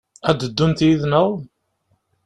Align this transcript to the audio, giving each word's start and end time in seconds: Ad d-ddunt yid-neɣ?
Ad 0.29 0.35
d-ddunt 0.41 0.85
yid-neɣ? 0.87 1.29